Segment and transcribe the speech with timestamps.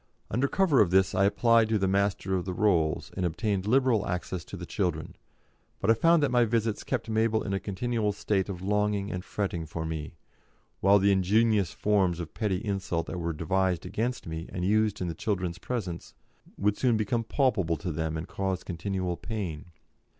[0.31, 4.07] Under cover of this I applied to the Master of the Rolls, and obtained liberal
[4.07, 5.15] access to the children;
[5.79, 9.23] but I found that my visits kept Mabel in a continual state of longing and
[9.23, 10.15] fretting for me,
[10.79, 15.07] while the ingenious forms of petty insult that were devised against me and used in
[15.07, 16.15] the children's presence
[16.57, 19.65] would soon become palpable to them and cause continual pain.